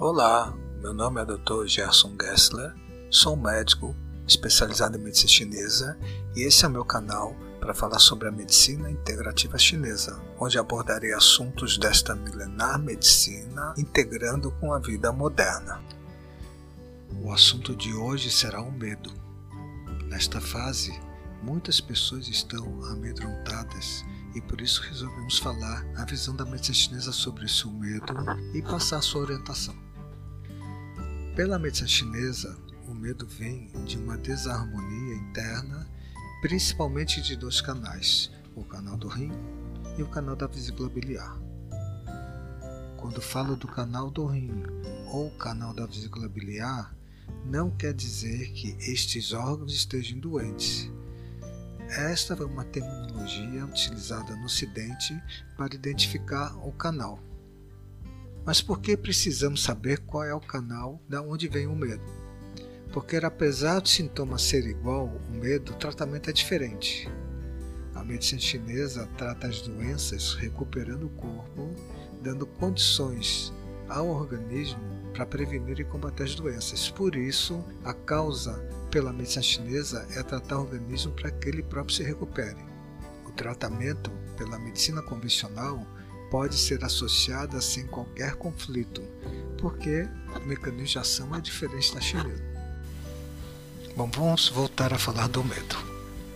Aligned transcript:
Olá, 0.00 0.56
meu 0.80 0.94
nome 0.94 1.20
é 1.20 1.26
Dr. 1.26 1.66
Gerson 1.66 2.16
Gessler, 2.18 2.74
sou 3.10 3.36
médico 3.36 3.94
especializado 4.26 4.96
em 4.96 5.00
medicina 5.02 5.28
chinesa 5.28 5.98
e 6.34 6.40
esse 6.40 6.64
é 6.64 6.68
o 6.68 6.70
meu 6.70 6.86
canal 6.86 7.36
para 7.60 7.74
falar 7.74 7.98
sobre 7.98 8.26
a 8.26 8.32
medicina 8.32 8.90
integrativa 8.90 9.58
chinesa, 9.58 10.18
onde 10.38 10.58
abordarei 10.58 11.12
assuntos 11.12 11.76
desta 11.76 12.16
milenar 12.16 12.78
medicina 12.78 13.74
integrando 13.76 14.50
com 14.52 14.72
a 14.72 14.78
vida 14.78 15.12
moderna. 15.12 15.82
O 17.22 17.30
assunto 17.30 17.76
de 17.76 17.92
hoje 17.92 18.30
será 18.30 18.62
o 18.62 18.72
medo. 18.72 19.12
Nesta 20.06 20.40
fase, 20.40 20.98
muitas 21.42 21.78
pessoas 21.78 22.26
estão 22.26 22.64
amedrontadas 22.86 24.02
e 24.34 24.40
por 24.40 24.62
isso 24.62 24.80
resolvemos 24.80 25.38
falar 25.38 25.84
a 25.94 26.06
visão 26.06 26.34
da 26.34 26.46
medicina 26.46 26.74
chinesa 26.74 27.12
sobre 27.12 27.44
esse 27.44 27.68
medo 27.68 28.14
e 28.54 28.62
passar 28.62 29.02
sua 29.02 29.20
orientação. 29.20 29.89
Pela 31.40 31.58
medicina 31.58 31.88
chinesa, 31.88 32.54
o 32.86 32.92
medo 32.92 33.26
vem 33.26 33.70
de 33.86 33.96
uma 33.96 34.18
desarmonia 34.18 35.14
interna, 35.14 35.88
principalmente 36.42 37.22
de 37.22 37.34
dois 37.34 37.62
canais, 37.62 38.30
o 38.54 38.62
canal 38.62 38.98
do 38.98 39.08
rim 39.08 39.32
e 39.96 40.02
o 40.02 40.06
canal 40.06 40.36
da 40.36 40.46
vesícula 40.46 40.90
biliar. 40.90 41.40
Quando 42.98 43.22
falo 43.22 43.56
do 43.56 43.66
canal 43.66 44.10
do 44.10 44.26
rim 44.26 44.52
ou 45.06 45.30
canal 45.30 45.72
da 45.72 45.86
vesícula 45.86 46.28
biliar, 46.28 46.94
não 47.46 47.70
quer 47.70 47.94
dizer 47.94 48.52
que 48.52 48.76
estes 48.78 49.32
órgãos 49.32 49.72
estejam 49.72 50.18
doentes. 50.18 50.90
Esta 51.88 52.36
foi 52.36 52.44
uma 52.44 52.66
terminologia 52.66 53.64
utilizada 53.64 54.36
no 54.36 54.44
Ocidente 54.44 55.18
para 55.56 55.74
identificar 55.74 56.54
o 56.58 56.70
canal. 56.70 57.29
Mas 58.50 58.60
por 58.60 58.80
que 58.80 58.96
precisamos 58.96 59.62
saber 59.62 60.00
qual 60.00 60.24
é 60.24 60.34
o 60.34 60.40
canal 60.40 61.00
da 61.08 61.22
onde 61.22 61.46
vem 61.46 61.68
o 61.68 61.76
medo? 61.76 62.02
Porque 62.92 63.16
apesar 63.18 63.78
do 63.78 63.88
sintoma 63.88 64.38
ser 64.38 64.66
igual, 64.66 65.06
o 65.06 65.30
medo, 65.30 65.70
o 65.70 65.76
tratamento 65.76 66.30
é 66.30 66.32
diferente. 66.32 67.08
A 67.94 68.02
medicina 68.02 68.40
chinesa 68.40 69.08
trata 69.16 69.46
as 69.46 69.62
doenças 69.62 70.34
recuperando 70.34 71.04
o 71.04 71.10
corpo, 71.10 71.70
dando 72.24 72.44
condições 72.44 73.52
ao 73.88 74.08
organismo 74.08 74.80
para 75.12 75.24
prevenir 75.24 75.78
e 75.78 75.84
combater 75.84 76.24
as 76.24 76.34
doenças. 76.34 76.90
Por 76.90 77.14
isso, 77.14 77.64
a 77.84 77.94
causa 77.94 78.54
pela 78.90 79.12
medicina 79.12 79.44
chinesa 79.44 80.04
é 80.16 80.24
tratar 80.24 80.58
o 80.58 80.62
organismo 80.62 81.12
para 81.12 81.30
que 81.30 81.48
ele 81.48 81.62
próprio 81.62 81.94
se 81.94 82.02
recupere. 82.02 82.58
O 83.28 83.30
tratamento 83.30 84.10
pela 84.36 84.58
medicina 84.58 85.00
convencional 85.02 85.86
pode 86.30 86.56
ser 86.56 86.84
associada 86.84 87.60
sem 87.60 87.86
qualquer 87.86 88.36
conflito, 88.36 89.02
porque 89.58 90.08
o 90.36 90.46
mecanismo 90.46 90.86
de 90.86 90.98
ação 90.98 91.34
é 91.34 91.40
diferente 91.40 91.94
da 91.94 92.00
chinesa. 92.00 92.42
Bom, 93.96 94.08
vamos 94.14 94.48
voltar 94.48 94.94
a 94.94 94.98
falar 94.98 95.28
do 95.28 95.42
medo. 95.42 95.76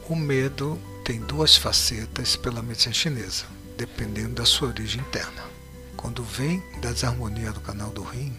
O 0.08 0.16
medo 0.16 0.78
tem 1.04 1.20
duas 1.20 1.56
facetas 1.56 2.36
pela 2.36 2.62
medicina 2.62 2.92
chinesa, 2.92 3.44
dependendo 3.78 4.34
da 4.34 4.44
sua 4.44 4.68
origem 4.68 5.00
interna. 5.00 5.44
Quando 5.96 6.22
vem 6.22 6.62
da 6.80 6.90
desarmonia 6.90 7.52
do 7.52 7.60
canal 7.60 7.90
do 7.90 8.02
rim, 8.02 8.36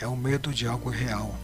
é 0.00 0.06
o 0.06 0.16
medo 0.16 0.52
de 0.52 0.66
algo 0.66 0.90
real, 0.90 1.34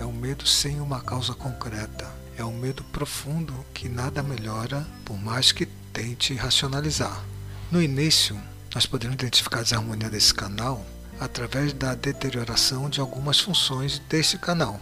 é 0.00 0.04
o 0.04 0.12
medo 0.12 0.46
sem 0.46 0.80
uma 0.80 1.00
causa 1.00 1.34
concreta, 1.34 2.10
é 2.36 2.42
o 2.42 2.50
medo 2.52 2.82
profundo 2.84 3.54
que 3.72 3.88
nada 3.88 4.22
melhora 4.22 4.84
por 5.04 5.16
mais 5.16 5.52
que 5.52 5.66
tente 5.92 6.34
racionalizar. 6.34 7.24
No 7.70 7.80
início, 7.80 8.36
nós 8.74 8.86
podemos 8.86 9.14
identificar 9.14 9.60
a 9.60 9.62
desarmonia 9.62 10.10
desse 10.10 10.34
canal 10.34 10.84
através 11.20 11.72
da 11.72 11.94
deterioração 11.94 12.90
de 12.90 13.00
algumas 13.00 13.38
funções 13.38 14.00
desse 14.08 14.36
canal. 14.36 14.80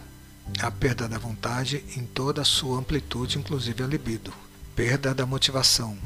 A 0.59 0.71
perda 0.71 1.07
da 1.07 1.17
vontade 1.17 1.85
em 1.95 2.03
toda 2.03 2.41
a 2.41 2.45
sua 2.45 2.79
amplitude, 2.79 3.37
inclusive 3.37 3.83
a 3.83 3.87
libido. 3.87 4.33
Perda 4.75 5.13
da 5.13 5.25
motivação. 5.25 5.97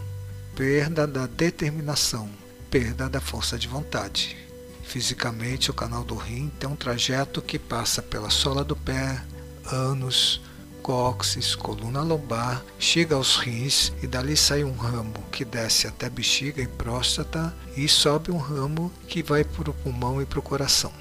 Perda 0.55 1.07
da 1.07 1.25
determinação. 1.25 2.29
Perda 2.69 3.09
da 3.09 3.21
força 3.21 3.57
de 3.57 3.67
vontade. 3.67 4.37
Fisicamente, 4.83 5.71
o 5.71 5.73
canal 5.73 6.03
do 6.03 6.15
rim 6.15 6.51
tem 6.59 6.69
um 6.69 6.75
trajeto 6.75 7.41
que 7.41 7.57
passa 7.57 8.01
pela 8.01 8.29
sola 8.29 8.63
do 8.63 8.75
pé, 8.75 9.23
ânus, 9.71 10.41
cóccix, 10.87 11.53
coluna 11.53 12.01
lombar, 12.01 12.63
chega 12.79 13.15
aos 13.15 13.35
rins 13.35 13.91
e 14.01 14.07
dali 14.07 14.37
sai 14.37 14.63
um 14.63 14.71
ramo 14.71 15.21
que 15.29 15.43
desce 15.43 15.85
até 15.85 16.09
bexiga 16.09 16.61
e 16.61 16.67
próstata 16.67 17.53
e 17.75 17.89
sobe 17.89 18.31
um 18.31 18.37
ramo 18.37 18.89
que 19.05 19.21
vai 19.21 19.43
para 19.43 19.69
o 19.69 19.73
pulmão 19.73 20.21
e 20.21 20.25
para 20.25 20.39
o 20.39 20.41
coração. 20.41 20.93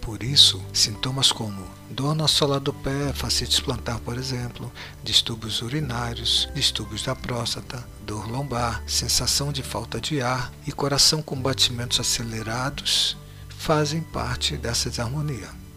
Por 0.00 0.24
isso, 0.24 0.60
sintomas 0.72 1.30
como 1.30 1.64
dor 1.88 2.12
na 2.12 2.26
sola 2.26 2.58
do 2.58 2.72
pé, 2.72 3.12
fascites 3.12 3.60
plantar, 3.60 4.00
por 4.00 4.18
exemplo, 4.18 4.72
distúrbios 5.04 5.62
urinários, 5.62 6.48
distúrbios 6.52 7.04
da 7.04 7.14
próstata, 7.14 7.86
dor 8.04 8.28
lombar, 8.28 8.82
sensação 8.84 9.52
de 9.52 9.62
falta 9.62 10.00
de 10.00 10.20
ar 10.20 10.52
e 10.66 10.72
coração 10.72 11.22
com 11.22 11.40
batimentos 11.40 12.00
acelerados 12.00 13.16
fazem 13.48 14.00
parte 14.00 14.56
dessa 14.56 14.90
desarmonia. 14.90 15.67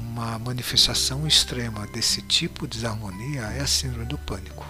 Uma 0.00 0.38
manifestação 0.38 1.26
extrema 1.26 1.84
desse 1.88 2.22
tipo 2.22 2.68
de 2.68 2.76
desarmonia 2.78 3.42
é 3.42 3.60
a 3.60 3.66
síndrome 3.66 4.06
do 4.06 4.16
pânico. 4.16 4.64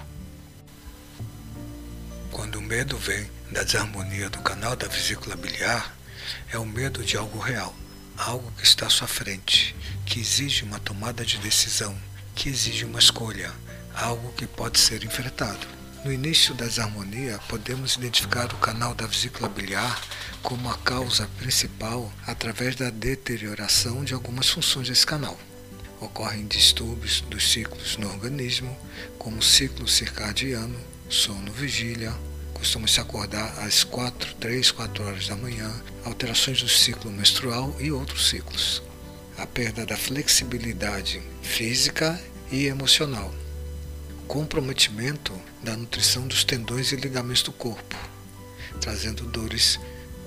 Quando 2.30 2.56
o 2.56 2.62
medo 2.62 2.96
vem 2.96 3.30
da 3.52 3.62
desarmonia 3.62 4.30
do 4.30 4.38
canal 4.38 4.74
da 4.74 4.88
vesícula 4.88 5.36
biliar, 5.36 5.94
é 6.50 6.58
o 6.58 6.64
medo 6.64 7.04
de 7.04 7.18
algo 7.18 7.38
real, 7.38 7.74
algo 8.16 8.50
que 8.52 8.64
está 8.64 8.86
à 8.86 8.90
sua 8.90 9.06
frente, 9.06 9.76
que 10.06 10.18
exige 10.18 10.64
uma 10.64 10.80
tomada 10.80 11.24
de 11.26 11.36
decisão, 11.38 11.94
que 12.34 12.48
exige 12.48 12.86
uma 12.86 12.98
escolha, 12.98 13.52
algo 13.94 14.32
que 14.32 14.46
pode 14.46 14.80
ser 14.80 15.04
enfrentado. 15.04 15.77
No 16.04 16.12
início 16.12 16.54
da 16.54 16.64
desarmonia, 16.64 17.40
podemos 17.48 17.96
identificar 17.96 18.46
o 18.54 18.58
canal 18.58 18.94
da 18.94 19.04
vesícula 19.04 19.48
biliar 19.48 20.00
como 20.42 20.70
a 20.70 20.78
causa 20.78 21.28
principal 21.38 22.12
através 22.24 22.76
da 22.76 22.88
deterioração 22.88 24.04
de 24.04 24.14
algumas 24.14 24.48
funções 24.48 24.88
desse 24.88 25.04
canal. 25.04 25.36
Ocorrem 26.00 26.46
distúrbios 26.46 27.20
dos 27.22 27.50
ciclos 27.50 27.96
no 27.96 28.08
organismo, 28.08 28.76
como 29.18 29.38
o 29.38 29.42
ciclo 29.42 29.88
circadiano, 29.88 30.78
sono-vigília, 31.08 32.14
costuma 32.54 32.86
se 32.86 33.00
acordar 33.00 33.58
às 33.58 33.82
4, 33.82 34.34
3, 34.34 34.70
4 34.70 35.04
horas 35.04 35.26
da 35.26 35.34
manhã, 35.34 35.68
alterações 36.04 36.62
do 36.62 36.68
ciclo 36.68 37.10
menstrual 37.10 37.74
e 37.80 37.90
outros 37.90 38.28
ciclos. 38.28 38.82
A 39.36 39.46
perda 39.46 39.84
da 39.84 39.96
flexibilidade 39.96 41.20
física 41.42 42.20
e 42.52 42.66
emocional. 42.66 43.34
Comprometimento 44.28 45.32
da 45.62 45.74
nutrição 45.74 46.28
dos 46.28 46.44
tendões 46.44 46.92
e 46.92 46.96
ligamentos 46.96 47.42
do 47.42 47.50
corpo, 47.50 47.96
trazendo 48.78 49.24
dores 49.24 49.80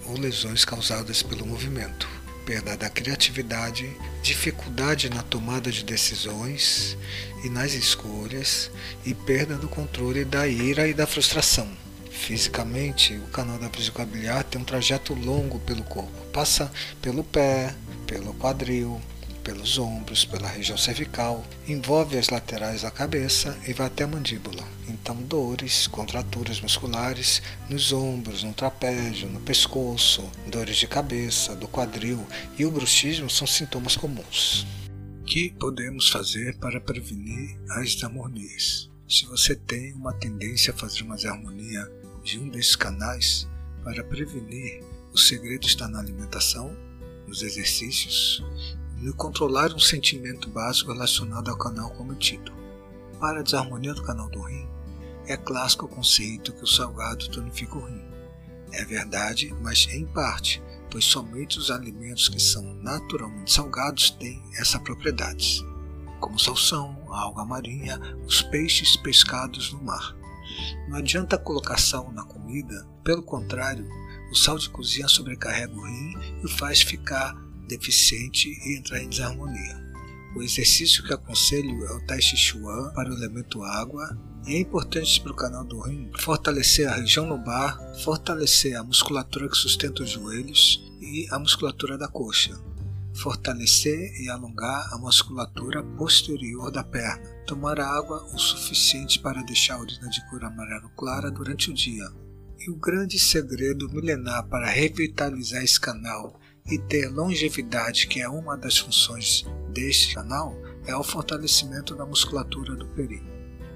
ou 0.08 0.18
lesões 0.18 0.66
causadas 0.66 1.22
pelo 1.22 1.46
movimento, 1.46 2.10
perda 2.44 2.76
da 2.76 2.90
criatividade, 2.90 3.96
dificuldade 4.24 5.08
na 5.08 5.22
tomada 5.22 5.72
de 5.72 5.84
decisões 5.84 6.98
e 7.44 7.50
nas 7.50 7.74
escolhas 7.74 8.72
e 9.06 9.14
perda 9.14 9.56
do 9.56 9.70
controle 9.70 10.26
da 10.26 10.48
ira 10.48 10.88
e 10.88 10.96
da 10.96 11.06
frustração. 11.06 11.70
Fisicamente, 12.10 13.14
o 13.14 13.28
canal 13.28 13.60
da 13.60 13.68
vesícula 13.68 14.08
biliar 14.08 14.44
tem 14.44 14.60
um 14.60 14.66
trajeto 14.66 15.14
longo 15.14 15.60
pelo 15.60 15.84
corpo, 15.84 16.26
passa 16.34 16.72
pelo 17.04 17.24
pé, 17.24 17.76
pelo 18.08 18.34
quadril, 18.34 19.00
pelos 19.44 19.78
ombros, 19.78 20.26
pela 20.26 20.48
região 20.48 20.78
cervical, 20.78 21.46
envolve 21.68 22.18
as 22.18 22.30
laterais 22.30 22.82
da 22.84 22.92
cabeça 22.92 23.58
e 23.68 23.74
vai 23.74 23.88
até 23.88 24.04
a 24.04 24.08
mandíbula. 24.08 24.64
Então, 24.88 25.16
dores, 25.16 25.88
contraturas 25.88 26.62
musculares 26.62 27.42
nos 27.70 27.92
ombros, 27.92 28.44
no 28.44 28.54
trapézio, 28.54 29.30
no 29.30 29.40
pescoço, 29.42 30.30
dores 30.48 30.78
de 30.78 30.88
cabeça, 30.88 31.56
do 31.56 31.68
quadril 31.68 32.26
e 32.58 32.66
o 32.66 32.72
bruxismo 32.72 33.30
são 33.30 33.48
sintomas 33.48 33.96
comuns. 33.96 34.66
O 35.22 35.24
que 35.24 35.54
podemos 35.60 36.10
fazer 36.10 36.58
para 36.58 36.80
prevenir 36.80 37.58
as 37.72 37.96
desarmonias? 37.96 38.90
Se 39.08 39.26
você 39.26 39.56
tem 39.56 39.94
uma 39.94 40.14
tendência 40.14 40.74
a 40.74 40.78
fazer 40.78 41.04
uma 41.04 41.16
desarmonia 41.16 41.90
de 42.24 42.40
um 42.40 42.48
desses 42.48 42.76
canais, 42.76 43.48
para 43.84 44.04
prevenir, 44.04 44.84
o 45.12 45.18
segredo 45.18 45.66
está 45.66 45.88
na 45.88 46.00
alimentação, 46.00 46.76
nos 47.28 47.42
exercícios, 47.42 48.44
e 49.04 49.12
controlar 49.14 49.74
um 49.74 49.80
sentimento 49.80 50.50
básico 50.50 50.92
relacionado 50.92 51.50
ao 51.50 51.58
canal 51.58 51.90
cometido. 51.92 52.52
Para 53.20 53.40
a 53.40 53.44
desarmonia 53.44 53.94
do 53.94 54.04
canal 54.04 54.30
do 54.30 54.42
rim, 54.42 54.68
é 55.28 55.36
clássico 55.36 55.86
o 55.86 55.90
conceito 55.90 56.54
que 56.54 56.64
o 56.64 56.68
salgado 56.68 57.30
tonifica 57.30 57.78
o 57.78 57.86
rim. 57.86 58.04
É 58.72 58.86
verdade, 58.86 59.54
mas 59.62 59.88
em 59.92 60.06
parte, 60.06 60.62
pois 60.90 61.06
somente 61.06 61.58
os 61.58 61.72
alimentos 61.72 62.30
que 62.30 62.40
são 62.40 62.64
naturalmente 62.76 63.52
salgados 63.52 64.12
têm 64.12 64.42
essa 64.58 64.80
propriedade, 64.80 65.66
como 66.20 66.40
salsão, 66.40 66.96
a 67.10 67.22
alga 67.22 67.44
marinha, 67.44 68.00
os 68.26 68.42
peixes 68.42 68.96
pescados 68.98 69.74
no 69.74 69.82
mar. 69.84 70.16
Não 70.88 70.98
adianta 70.98 71.38
colocar 71.38 71.78
sal 71.78 72.12
na 72.12 72.24
comida, 72.24 72.88
pelo 73.04 73.24
contrário, 73.24 73.88
o 74.32 74.36
sal 74.36 74.58
de 74.58 74.70
cozinha 74.70 75.08
sobrecarrega 75.08 75.74
o 75.74 75.86
rim 75.86 76.40
e 76.42 76.46
o 76.46 76.50
faz 76.50 76.82
ficar 76.82 77.36
deficiente 77.78 78.50
e 78.66 78.78
entrar 78.78 79.02
em 79.02 79.10
desarmonia. 79.10 79.80
O 80.36 80.42
exercício 80.42 81.04
que 81.04 81.14
aconselho 81.14 81.86
é 81.86 81.94
o 81.94 82.06
Tai 82.06 82.22
Chi 82.22 82.38
Chuan 82.38 82.92
para 82.94 83.10
o 83.10 83.14
elemento 83.14 83.64
água 83.64 84.18
e 84.48 84.56
é 84.56 84.60
importante 84.60 85.20
para 85.22 85.32
o 85.32 85.36
canal 85.36 85.64
do 85.64 85.80
rim 85.82 86.10
fortalecer 86.20 86.88
a 86.88 86.96
região 86.96 87.28
lombar, 87.28 87.78
fortalecer 88.04 88.76
a 88.76 88.84
musculatura 88.84 89.50
que 89.50 89.58
sustenta 89.58 90.04
os 90.04 90.10
joelhos 90.10 90.90
e 91.02 91.28
a 91.32 91.38
musculatura 91.38 91.98
da 91.98 92.08
coxa, 92.08 92.58
fortalecer 93.14 94.14
e 94.22 94.30
alongar 94.30 94.94
a 94.94 94.98
musculatura 94.98 95.84
posterior 95.84 96.72
da 96.72 96.84
perna, 96.84 97.30
tomar 97.46 97.80
água 97.80 98.24
o 98.34 98.40
suficiente 98.40 99.20
para 99.20 99.44
deixar 99.44 99.76
a 99.76 99.82
urina 99.82 100.10
de 100.10 100.28
cor 100.30 100.44
amarelo 100.44 100.90
clara 100.98 101.30
durante 101.30 101.70
o 101.70 101.74
dia. 101.74 102.06
E 102.58 102.70
o 102.70 102.76
grande 102.76 103.20
segredo 103.20 103.90
milenar 103.90 104.48
para 104.48 104.70
revitalizar 104.70 105.64
esse 105.64 105.80
canal 105.80 106.40
e 106.70 106.78
ter 106.78 107.10
longevidade, 107.10 108.08
que 108.08 108.22
é 108.22 108.30
uma 108.30 108.58
das 108.58 108.78
funções 108.78 109.46
deste 109.70 110.16
canal, 110.16 110.56
é 110.86 110.96
o 110.96 111.04
fortalecimento 111.04 111.96
da 111.96 112.06
musculatura 112.06 112.76
do 112.76 112.88
períneo. 112.88 113.32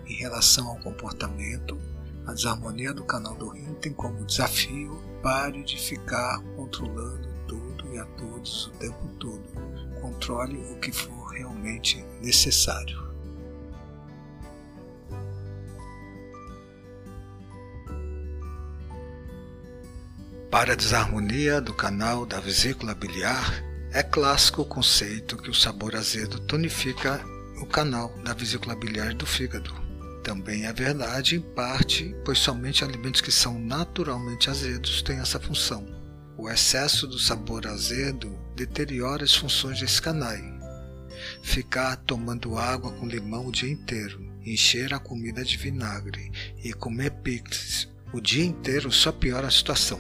Em 0.06 0.16
relação 0.16 0.68
ao 0.68 0.78
comportamento, 0.78 1.78
a 2.26 2.34
desarmonia 2.34 2.94
do 2.94 3.04
canal 3.04 3.36
do 3.36 3.50
rim 3.50 3.74
tem 3.76 3.94
como 3.94 4.26
desafio 4.26 5.02
pare 5.22 5.64
de 5.64 5.78
ficar 5.80 6.40
controlando 6.56 7.28
tudo 7.48 7.94
e 7.94 7.98
a 7.98 8.06
todos 8.06 8.68
o 8.68 8.72
tempo 8.72 9.08
todo. 9.20 9.44
Controle 10.02 10.58
o 10.72 10.80
que 10.80 10.92
for 10.92 11.30
realmente 11.30 12.04
necessário. 12.22 13.05
Para 20.56 20.72
a 20.72 20.76
desarmonia 20.78 21.60
do 21.60 21.74
canal 21.74 22.26
da 22.26 22.40
vesícula 22.40 22.96
biliar, 22.96 23.62
é 23.92 24.02
clássico 24.02 24.62
o 24.62 24.66
conceito 24.66 25.36
que 25.36 25.50
o 25.50 25.54
sabor 25.54 25.98
azedo 25.98 26.40
tonifica 26.40 27.22
o 27.62 27.66
canal 27.66 28.18
da 28.24 28.34
vesícula 28.34 28.74
biliar 28.74 29.14
do 29.14 29.26
fígado. 29.26 29.76
Também 30.24 30.66
é 30.66 30.72
verdade 30.72 31.36
em 31.36 31.42
parte, 31.42 32.16
pois 32.24 32.40
somente 32.40 32.86
alimentos 32.86 33.20
que 33.20 33.34
são 33.34 33.60
naturalmente 33.60 34.50
azedos 34.50 35.02
têm 35.02 35.20
essa 35.20 35.42
função. 35.42 35.86
O 36.38 36.50
excesso 36.50 37.06
do 37.06 37.20
sabor 37.20 37.68
azedo 37.68 38.34
deteriora 38.56 39.26
as 39.26 39.36
funções 39.36 39.82
desse 39.82 40.02
canal. 40.02 40.38
Ficar 41.44 41.98
tomando 41.98 42.58
água 42.58 42.94
com 42.94 43.10
limão 43.10 43.48
o 43.48 43.52
dia 43.52 43.70
inteiro, 43.70 44.26
encher 44.46 44.94
a 44.94 45.00
comida 45.00 45.44
de 45.44 45.58
vinagre 45.58 46.32
e 46.64 46.72
comer 46.72 47.12
picles 47.12 47.90
o 48.14 48.22
dia 48.22 48.46
inteiro 48.46 48.90
só 48.90 49.12
piora 49.12 49.48
a 49.48 49.52
situação. 49.52 50.00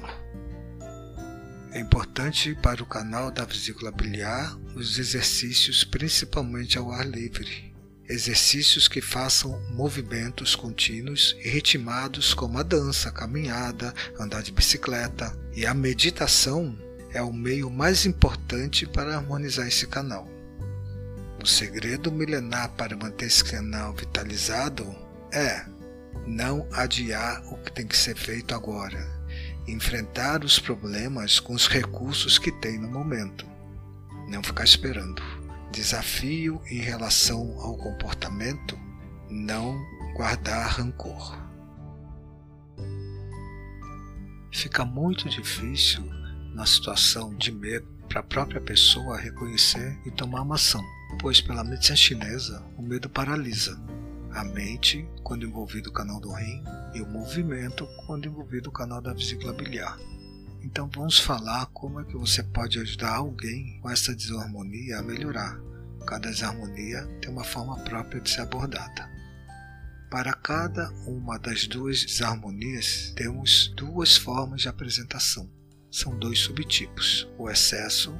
É 1.75 1.79
importante 1.81 2.55
para 2.55 2.81
o 2.81 2.85
canal 2.85 3.29
da 3.29 3.43
vesícula 3.43 3.91
biliar 3.91 4.57
os 4.77 4.97
exercícios 4.97 5.83
principalmente 5.83 6.77
ao 6.77 6.89
ar 6.89 7.05
livre. 7.05 7.75
Exercícios 8.07 8.87
que 8.87 9.01
façam 9.01 9.61
movimentos 9.73 10.55
contínuos 10.55 11.35
e 11.43 11.49
ritmados 11.49 12.33
como 12.33 12.57
a 12.57 12.63
dança, 12.63 13.09
a 13.09 13.11
caminhada, 13.11 13.93
andar 14.17 14.41
de 14.41 14.53
bicicleta. 14.53 15.37
E 15.53 15.65
a 15.65 15.73
meditação 15.73 16.79
é 17.11 17.21
o 17.21 17.33
meio 17.33 17.69
mais 17.69 18.05
importante 18.05 18.85
para 18.85 19.13
harmonizar 19.13 19.67
esse 19.67 19.85
canal. 19.85 20.29
O 21.43 21.45
segredo 21.45 22.09
milenar 22.09 22.69
para 22.69 22.95
manter 22.95 23.25
esse 23.25 23.43
canal 23.43 23.93
vitalizado 23.93 24.95
é 25.29 25.65
não 26.25 26.69
adiar 26.71 27.43
o 27.51 27.57
que 27.57 27.73
tem 27.73 27.85
que 27.85 27.97
ser 27.97 28.15
feito 28.15 28.55
agora 28.55 29.14
enfrentar 29.67 30.43
os 30.43 30.59
problemas 30.59 31.39
com 31.39 31.53
os 31.53 31.67
recursos 31.67 32.37
que 32.37 32.51
tem 32.51 32.79
no 32.79 32.87
momento. 32.87 33.45
Não 34.27 34.43
ficar 34.43 34.63
esperando. 34.63 35.21
Desafio 35.71 36.61
em 36.69 36.79
relação 36.79 37.59
ao 37.59 37.77
comportamento: 37.77 38.77
não 39.29 39.79
guardar 40.15 40.69
rancor. 40.69 41.37
Fica 44.51 44.85
muito 44.85 45.27
difícil 45.27 46.03
na 46.53 46.65
situação 46.65 47.35
de 47.35 47.51
medo 47.51 47.87
para 48.07 48.21
a 48.21 48.23
própria 48.23 48.61
pessoa 48.61 49.17
reconhecer 49.17 49.99
e 50.05 50.11
tomar 50.11 50.43
uma 50.43 50.55
ação, 50.55 50.83
pois 51.19 51.41
pela 51.41 51.63
medicina 51.63 51.97
chinesa 51.97 52.63
o 52.77 52.81
medo 52.81 53.09
paralisa 53.09 53.77
a 54.35 54.43
mente 54.43 55.07
quando 55.23 55.45
envolvido 55.45 55.89
o 55.89 55.93
canal 55.93 56.19
do 56.19 56.29
rim 56.33 56.61
e 56.93 57.01
o 57.01 57.07
movimento 57.07 57.87
quando 58.05 58.27
envolvido 58.27 58.69
o 58.69 58.73
canal 58.73 59.01
da 59.01 59.13
vesícula 59.13 59.53
biliar. 59.53 59.97
Então 60.61 60.89
vamos 60.93 61.17
falar 61.17 61.67
como 61.67 62.01
é 62.01 62.03
que 62.03 62.17
você 62.17 62.43
pode 62.43 62.77
ajudar 62.77 63.15
alguém 63.15 63.79
com 63.81 63.89
essa 63.89 64.13
desarmonia 64.13 64.99
a 64.99 65.01
melhorar. 65.01 65.57
Cada 66.05 66.29
desarmonia 66.29 67.07
tem 67.21 67.31
uma 67.31 67.45
forma 67.45 67.79
própria 67.85 68.19
de 68.19 68.29
ser 68.29 68.41
abordada. 68.41 69.09
Para 70.11 70.33
cada 70.33 70.91
uma 71.07 71.39
das 71.39 71.65
duas 71.65 72.03
desarmonias, 72.03 73.13
temos 73.15 73.69
duas 73.75 74.17
formas 74.17 74.61
de 74.61 74.67
apresentação. 74.67 75.49
São 75.89 76.17
dois 76.19 76.39
subtipos, 76.39 77.25
o 77.37 77.49
excesso 77.49 78.13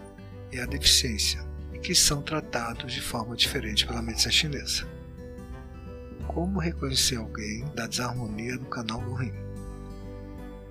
e 0.52 0.60
a 0.60 0.66
deficiência, 0.66 1.44
que 1.84 1.94
são 1.94 2.22
tratados 2.22 2.94
de 2.94 3.02
forma 3.02 3.36
diferente 3.36 3.86
pela 3.86 4.02
medicina 4.02 4.32
chinesa. 4.32 4.95
Como 6.28 6.60
reconhecer 6.60 7.16
alguém 7.16 7.64
da 7.74 7.88
desarmonia 7.88 8.58
do 8.58 8.66
canal 8.66 9.02
do 9.02 9.14
rim? 9.14 9.34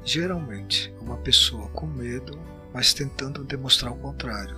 Geralmente, 0.05 0.95
uma 1.01 1.17
pessoa 1.17 1.69
com 1.69 1.87
medo, 1.87 2.39
mas 2.73 2.93
tentando 2.93 3.43
demonstrar 3.45 3.93
o 3.93 3.97
contrário. 3.97 4.57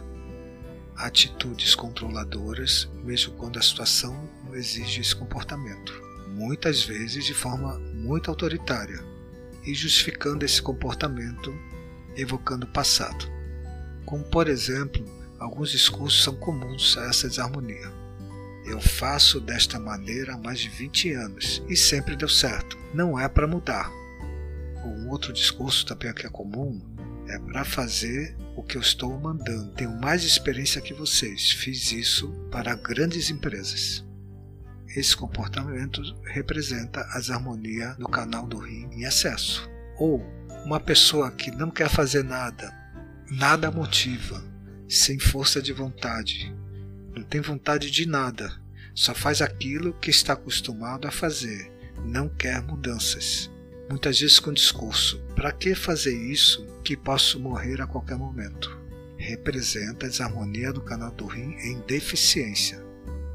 Atitudes 0.97 1.75
controladoras, 1.75 2.89
mesmo 3.05 3.35
quando 3.35 3.59
a 3.59 3.63
situação 3.63 4.29
não 4.45 4.55
exige 4.57 5.01
esse 5.01 5.15
comportamento. 5.15 5.93
Muitas 6.29 6.83
vezes 6.83 7.25
de 7.25 7.35
forma 7.35 7.79
muito 7.79 8.31
autoritária 8.31 9.05
e 9.65 9.75
justificando 9.75 10.45
esse 10.45 10.61
comportamento 10.61 11.55
evocando 12.17 12.67
o 12.67 12.73
passado. 12.73 13.31
Como, 14.05 14.25
por 14.25 14.49
exemplo, 14.49 15.05
alguns 15.39 15.71
discursos 15.71 16.25
são 16.25 16.35
comuns 16.35 16.97
a 16.97 17.05
essa 17.05 17.29
desarmonia. 17.29 18.06
Eu 18.67 18.81
faço 18.81 19.41
desta 19.41 19.79
maneira 19.79 20.35
há 20.35 20.39
mais 20.39 20.59
de 20.59 20.69
20 20.69 21.13
anos 21.13 21.63
e 21.69 21.77
sempre 21.77 22.17
deu 22.17 22.29
certo. 22.29 22.77
Não 22.93 23.19
é 23.19 23.29
para 23.29 23.47
mudar. 23.47 23.89
Um 24.85 25.09
outro 25.09 25.33
discurso 25.33 25.87
também 25.87 26.13
que 26.13 26.27
é 26.27 26.29
comum 26.29 26.81
é 27.29 27.39
para 27.39 27.65
fazer 27.65 28.37
o 28.57 28.63
que 28.65 28.77
eu 28.77 28.81
estou 28.81 29.19
mandando. 29.21 29.73
Tenho 29.75 29.97
mais 30.01 30.25
experiência 30.25 30.81
que 30.81 30.93
vocês. 30.93 31.53
Fiz 31.53 31.93
isso 31.93 32.29
para 32.51 32.75
grandes 32.75 33.31
empresas. 33.31 34.05
Esse 34.97 35.17
comportamento 35.17 36.03
representa 36.25 37.03
a 37.11 37.19
desarmonia 37.19 37.95
no 37.99 38.09
canal 38.09 38.47
do 38.47 38.59
rim 38.59 38.89
em 38.93 39.05
excesso. 39.05 39.69
Ou 39.97 40.25
uma 40.65 40.81
pessoa 40.81 41.31
que 41.31 41.53
não 41.53 41.71
quer 41.71 41.89
fazer 41.89 42.25
nada, 42.25 42.75
nada 43.31 43.71
motiva, 43.71 44.43
sem 44.89 45.19
força 45.19 45.63
de 45.63 45.73
vontade, 45.73 46.53
não 47.17 47.23
tem 47.23 47.41
vontade 47.41 47.91
de 47.91 48.07
nada, 48.07 48.53
só 48.95 49.15
faz 49.15 49.41
aquilo 49.41 49.95
que 49.95 50.11
está 50.11 50.35
acostumado 50.35 51.09
a 51.09 51.11
fazer, 51.11 51.73
não 52.05 52.29
quer 52.29 52.63
mudanças. 52.63 53.51
Muitas 53.89 54.21
vezes 54.21 54.39
com 54.39 54.53
discurso: 54.53 55.19
para 55.35 55.53
que 55.53 55.75
fazer 55.75 56.17
isso 56.17 56.67
que 56.85 56.97
posso 56.97 57.41
morrer 57.41 57.81
a 57.81 57.87
qualquer 57.87 58.17
momento? 58.19 58.77
Representa 59.17 60.07
a 60.07 60.09
desarmonia 60.09 60.73
do 60.73 60.83
canal 60.83 61.11
do 61.11 61.27
rim 61.27 61.55
em 61.59 61.81
deficiência. 61.87 62.85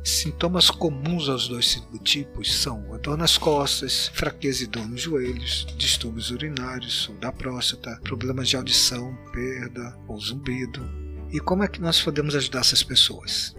Sintomas 0.04 0.72
comuns 0.72 1.30
aos 1.30 1.48
dois 1.48 1.80
tipos 2.04 2.56
são 2.56 2.82
dor 3.00 3.18
nas 3.18 3.38
costas, 3.38 4.08
fraqueza 4.14 4.64
e 4.64 4.68
dor 4.68 4.88
nos 4.88 5.02
joelhos, 5.02 5.68
distúrbios 5.78 6.32
urinários 6.32 7.08
ou 7.10 7.16
da 7.16 7.32
próstata, 7.32 8.00
problemas 8.04 8.50
de 8.50 8.56
audição, 8.56 9.16
perda 9.32 9.96
ou 10.08 10.20
zumbido. 10.20 10.84
E 11.32 11.40
como 11.40 11.64
é 11.64 11.68
que 11.68 11.80
nós 11.80 12.02
podemos 12.02 12.36
ajudar 12.36 12.60
essas 12.60 12.84
pessoas? 12.84 13.56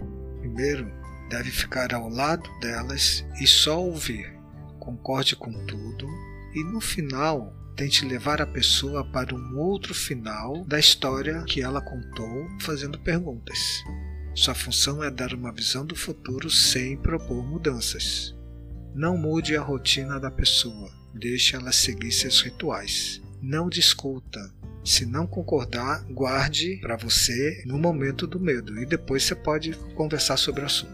Primeiro, 0.53 0.93
deve 1.31 1.49
ficar 1.49 1.95
ao 1.95 2.07
lado 2.07 2.47
delas 2.59 3.25
e 3.41 3.47
só 3.47 3.83
ouvir. 3.83 4.31
Concorde 4.79 5.35
com 5.35 5.51
tudo 5.65 6.07
e 6.53 6.63
no 6.65 6.79
final 6.79 7.51
tente 7.75 8.05
levar 8.05 8.39
a 8.39 8.45
pessoa 8.45 9.03
para 9.03 9.33
um 9.33 9.57
outro 9.57 9.95
final 9.95 10.63
da 10.65 10.79
história 10.79 11.43
que 11.47 11.63
ela 11.63 11.81
contou, 11.81 12.47
fazendo 12.61 12.99
perguntas. 12.99 13.57
Sua 14.35 14.53
função 14.53 15.03
é 15.03 15.09
dar 15.09 15.33
uma 15.33 15.51
visão 15.51 15.83
do 15.87 15.95
futuro 15.95 16.51
sem 16.51 16.97
propor 16.97 17.43
mudanças. 17.43 18.35
Não 18.93 19.17
mude 19.17 19.57
a 19.57 19.61
rotina 19.61 20.19
da 20.19 20.29
pessoa, 20.29 20.91
deixe 21.15 21.55
ela 21.55 21.71
seguir 21.71 22.11
seus 22.11 22.41
rituais. 22.41 23.19
Não 23.41 23.67
discuta, 23.67 24.53
se 24.83 25.05
não 25.05 25.25
concordar, 25.25 26.03
guarde 26.09 26.77
para 26.81 26.97
você 26.97 27.63
no 27.65 27.77
momento 27.77 28.27
do 28.27 28.39
medo 28.39 28.81
e 28.81 28.85
depois 28.85 29.23
você 29.23 29.33
pode 29.33 29.73
conversar 29.95 30.35
sobre 30.37 30.61
o 30.61 30.65
assunto. 30.65 30.93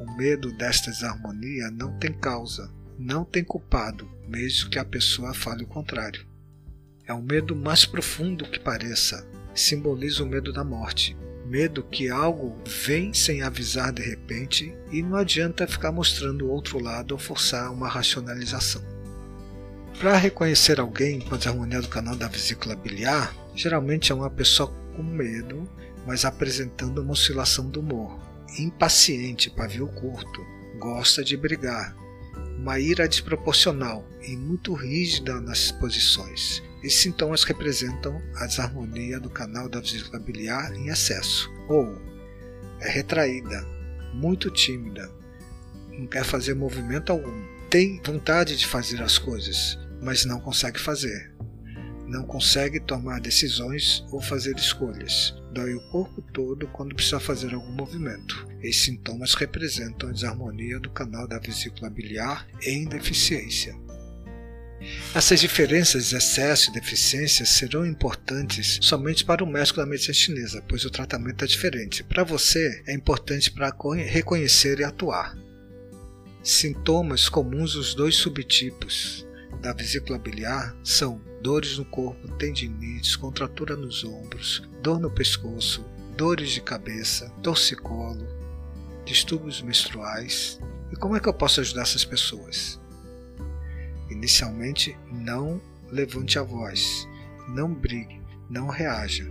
O 0.00 0.16
medo 0.16 0.52
desta 0.52 0.90
desarmonia 0.90 1.70
não 1.70 1.98
tem 1.98 2.12
causa, 2.12 2.70
não 2.98 3.24
tem 3.24 3.44
culpado, 3.44 4.10
mesmo 4.26 4.70
que 4.70 4.78
a 4.78 4.84
pessoa 4.84 5.34
fale 5.34 5.64
o 5.64 5.68
contrário. 5.68 6.26
É 7.06 7.12
um 7.12 7.22
medo 7.22 7.54
mais 7.54 7.84
profundo 7.84 8.48
que 8.48 8.58
pareça. 8.58 9.26
Simboliza 9.54 10.24
o 10.24 10.26
medo 10.26 10.52
da 10.52 10.64
morte. 10.64 11.16
medo 11.46 11.84
que 11.84 12.08
algo 12.08 12.60
vem 12.66 13.14
sem 13.14 13.40
avisar 13.40 13.92
de 13.92 14.02
repente 14.02 14.74
e 14.90 15.00
não 15.00 15.16
adianta 15.16 15.66
ficar 15.66 15.92
mostrando 15.92 16.46
o 16.46 16.50
outro 16.50 16.80
lado 16.80 17.12
ou 17.12 17.18
forçar 17.18 17.72
uma 17.72 17.88
racionalização. 17.88 18.82
Para 19.98 20.14
reconhecer 20.18 20.78
alguém 20.78 21.20
com 21.20 21.34
a 21.34 21.38
desarmonia 21.38 21.80
do 21.80 21.88
canal 21.88 22.14
da 22.14 22.28
vesícula 22.28 22.76
biliar, 22.76 23.34
geralmente 23.54 24.12
é 24.12 24.14
uma 24.14 24.28
pessoa 24.28 24.70
com 24.94 25.02
medo, 25.02 25.66
mas 26.06 26.26
apresentando 26.26 27.00
uma 27.00 27.12
oscilação 27.12 27.70
do 27.70 27.80
humor, 27.80 28.20
impaciente, 28.58 29.48
pavio 29.48 29.88
curto, 29.88 30.44
gosta 30.78 31.24
de 31.24 31.34
brigar, 31.34 31.96
uma 32.58 32.78
ira 32.78 33.08
desproporcional 33.08 34.06
e 34.22 34.36
muito 34.36 34.74
rígida 34.74 35.40
nas 35.40 35.72
posições. 35.72 36.62
Esses 36.82 37.00
sintomas 37.00 37.42
representam 37.44 38.20
a 38.34 38.46
desarmonia 38.46 39.18
do 39.18 39.30
canal 39.30 39.66
da 39.66 39.80
vesícula 39.80 40.18
biliar 40.20 40.74
em 40.74 40.88
excesso, 40.88 41.50
ou 41.70 41.98
é 42.80 42.90
retraída, 42.90 43.66
muito 44.12 44.50
tímida, 44.50 45.10
não 45.88 46.06
quer 46.06 46.22
fazer 46.22 46.54
movimento 46.54 47.12
algum, 47.12 47.56
tem 47.70 47.98
vontade 48.04 48.56
de 48.56 48.66
fazer 48.66 49.02
as 49.02 49.18
coisas, 49.18 49.78
mas 50.00 50.24
não 50.24 50.40
consegue 50.40 50.78
fazer. 50.78 51.34
Não 52.06 52.24
consegue 52.24 52.78
tomar 52.78 53.20
decisões 53.20 54.04
ou 54.12 54.20
fazer 54.20 54.56
escolhas. 54.56 55.34
Dói 55.52 55.74
o 55.74 55.90
corpo 55.90 56.22
todo 56.32 56.68
quando 56.68 56.94
precisa 56.94 57.18
fazer 57.18 57.52
algum 57.52 57.72
movimento. 57.72 58.46
Esses 58.62 58.82
sintomas 58.82 59.34
representam 59.34 60.08
a 60.08 60.12
desarmonia 60.12 60.78
do 60.78 60.90
canal 60.90 61.26
da 61.26 61.38
vesícula 61.38 61.90
biliar 61.90 62.46
em 62.62 62.84
deficiência. 62.84 63.74
Essas 65.14 65.40
diferenças 65.40 66.12
excesso 66.12 66.70
e 66.70 66.74
deficiência 66.74 67.44
serão 67.44 67.84
importantes 67.84 68.78
somente 68.82 69.24
para 69.24 69.42
o 69.42 69.46
médico 69.46 69.80
da 69.80 69.86
medicina 69.86 70.14
chinesa, 70.14 70.62
pois 70.68 70.84
o 70.84 70.90
tratamento 70.90 71.44
é 71.44 71.48
diferente. 71.48 72.04
Para 72.04 72.22
você, 72.22 72.82
é 72.86 72.92
importante 72.92 73.50
para 73.50 73.74
reconhecer 74.06 74.78
e 74.78 74.84
atuar. 74.84 75.36
Sintomas 76.42 77.28
comuns 77.28 77.72
dos 77.72 77.94
dois 77.94 78.14
subtipos 78.14 79.25
da 79.66 79.72
vesícula 79.72 80.16
biliar 80.16 80.76
são 80.84 81.20
dores 81.42 81.76
no 81.76 81.84
corpo, 81.84 82.28
tendinites, 82.36 83.16
contratura 83.16 83.74
nos 83.74 84.04
ombros, 84.04 84.62
dor 84.80 85.00
no 85.00 85.10
pescoço, 85.10 85.84
dores 86.16 86.50
de 86.50 86.60
cabeça, 86.60 87.28
torcicolo, 87.42 88.24
distúrbios 89.04 89.60
menstruais. 89.60 90.60
E 90.92 90.96
como 90.96 91.16
é 91.16 91.20
que 91.20 91.28
eu 91.28 91.34
posso 91.34 91.60
ajudar 91.60 91.82
essas 91.82 92.04
pessoas? 92.04 92.80
Inicialmente, 94.08 94.96
não 95.10 95.60
levante 95.90 96.38
a 96.38 96.44
voz, 96.44 97.08
não 97.48 97.74
brigue, 97.74 98.22
não 98.48 98.68
reaja. 98.68 99.28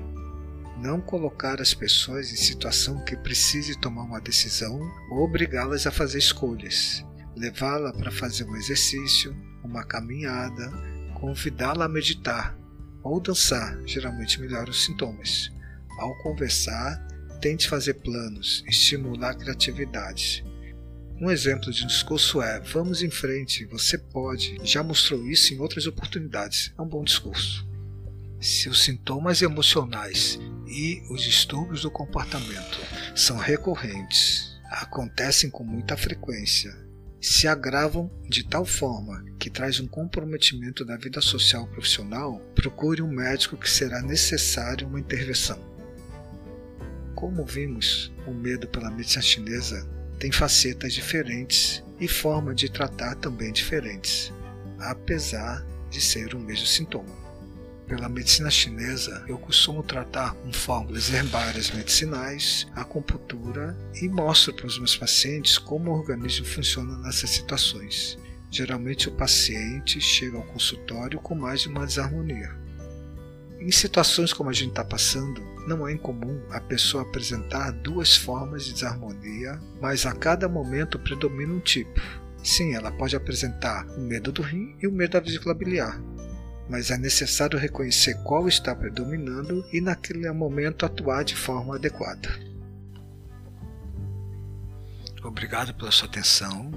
Não 0.78 1.00
colocar 1.00 1.62
as 1.62 1.74
pessoas 1.74 2.30
em 2.34 2.36
situação 2.36 3.06
que 3.06 3.16
precise 3.16 3.80
tomar 3.80 4.04
uma 4.04 4.20
decisão 4.20 4.78
ou 5.10 5.24
obrigá-las 5.24 5.88
a 5.88 5.92
fazer 5.92 6.18
escolhas. 6.18 7.06
Levá-la 7.38 7.94
para 7.94 8.12
fazer 8.12 8.44
um 8.44 8.58
exercício, 8.58 9.34
uma 9.66 9.84
caminhada, 9.84 10.72
convidá-la 11.16 11.86
a 11.86 11.90
meditar 11.90 12.58
ou 13.04 13.20
dançar, 13.20 13.78
geralmente 13.86 14.40
melhora 14.40 14.70
os 14.70 14.86
sintomas. 14.86 15.52
Ao 16.00 16.16
conversar, 16.24 16.98
tente 17.42 17.68
fazer 17.68 17.96
planos, 17.96 18.64
estimular 18.68 19.32
a 19.32 19.36
criatividade. 19.36 20.46
Um 21.20 21.32
exemplo 21.32 21.72
de 21.72 21.86
discurso 21.86 22.42
é: 22.42 22.60
vamos 22.60 23.02
em 23.02 23.10
frente, 23.10 23.66
você 23.66 23.98
pode, 23.98 24.58
já 24.64 24.84
mostrou 24.84 25.26
isso 25.26 25.54
em 25.54 25.60
outras 25.60 25.88
oportunidades. 25.88 26.74
É 26.78 26.82
um 26.82 26.88
bom 26.88 27.04
discurso. 27.04 27.68
Se 28.40 28.68
os 28.70 28.84
sintomas 28.84 29.42
emocionais 29.42 30.38
e 30.68 31.02
os 31.10 31.22
distúrbios 31.24 31.82
do 31.82 31.92
comportamento 31.92 32.80
são 33.16 33.38
recorrentes, 33.38 34.60
acontecem 34.70 35.50
com 35.50 35.64
muita 35.64 35.96
frequência 35.96 36.85
se 37.26 37.48
agravam 37.48 38.08
de 38.30 38.44
tal 38.44 38.64
forma 38.64 39.26
que 39.40 39.50
traz 39.50 39.80
um 39.80 39.88
comprometimento 39.88 40.86
da 40.86 40.96
vida 40.96 41.20
social 41.22 41.66
profissional, 41.66 42.40
procure 42.54 43.02
um 43.02 43.10
médico 43.12 43.58
que 43.58 43.68
será 43.68 44.00
necessário 44.04 44.88
uma 44.88 45.00
intervenção. 45.00 45.60
Como 47.16 47.44
vimos, 47.44 48.14
o 48.28 48.32
medo 48.32 48.68
pela 48.68 48.92
medicina 48.92 49.24
chinesa 49.24 49.90
tem 50.20 50.32
facetas 50.32 50.94
diferentes 50.94 51.84
e 52.00 52.08
forma 52.08 52.54
de 52.54 52.70
tratar 52.70 53.16
também 53.16 53.52
diferentes, 53.52 54.32
apesar 54.78 55.66
de 55.90 56.00
ser 56.00 56.36
o 56.36 56.40
mesmo 56.40 56.68
sintoma 56.68 57.25
pela 57.88 58.10
medicina 58.10 58.50
chinesa, 58.50 59.24
eu 59.28 59.38
costumo 59.38 59.84
tratar 59.84 60.34
com 60.34 60.52
fórmulas 60.52 61.14
herbárias 61.14 61.72
medicinais, 61.72 62.68
acupuntura 62.76 63.78
e 64.02 64.10
mostro 64.10 64.54
para 64.54 64.66
os 64.66 64.78
meus 64.78 64.98
pacientes 64.98 65.58
como 65.58 65.92
o 65.92 65.94
organismo 65.94 66.46
funciona 66.46 66.98
nessas 66.98 67.30
situações. 67.30 68.18
Geralmente 68.50 69.08
o 69.08 69.12
paciente 69.12 70.02
chega 70.02 70.38
ao 70.38 70.44
consultório 70.44 71.20
com 71.20 71.36
mais 71.36 71.62
de 71.62 71.68
uma 71.68 71.86
desarmonia. 71.86 72.56
Em 73.60 73.72
situações 73.72 74.34
como 74.34 74.50
a 74.50 74.54
gente 74.54 74.70
está 74.70 74.84
passando, 74.84 75.42
não 75.68 75.88
é 75.88 75.94
incomum 75.94 76.42
a 76.50 76.60
pessoa 76.60 77.04
apresentar 77.04 77.72
duas 77.72 78.16
formas 78.16 78.66
de 78.66 78.74
desarmonia, 78.74 79.60
mas 79.82 80.06
a 80.06 80.14
cada 80.14 80.48
momento 80.48 81.00
predomina 81.00 81.54
um 81.54 81.60
tipo. 81.60 82.02
Sim, 82.44 82.76
ela 82.76 82.92
pode 82.92 83.16
apresentar 83.16 83.86
o 83.98 84.02
medo 84.02 84.32
do 84.32 84.42
rim 84.42 84.76
e 84.82 84.88
o 84.88 84.92
medo 84.92 85.14
da 85.14 85.20
vesícula 85.20 85.56
biliar, 85.56 86.00
mas 86.70 86.92
é 86.92 86.98
necessário 86.98 87.60
reconhecer 87.60 88.16
qual 88.24 88.48
está 88.48 88.76
predominando 88.76 89.66
e, 89.72 89.80
naquele 89.80 90.30
momento, 90.32 90.86
atuar 90.86 91.24
de 91.24 91.36
forma 91.36 91.76
adequada. 91.76 92.30
Obrigado 95.24 95.74
pela 95.74 95.92
sua 95.92 96.08
atenção. 96.08 96.72